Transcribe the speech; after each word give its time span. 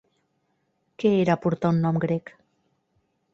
Què 1.03 1.11
era 1.17 1.35
portar 1.43 1.71
un 1.77 1.83
nom 1.85 2.01
grec? 2.07 2.33